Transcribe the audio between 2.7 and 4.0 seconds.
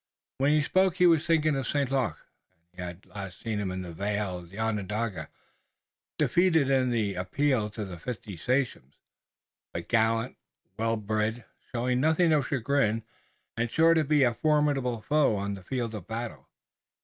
as he had last seen him in the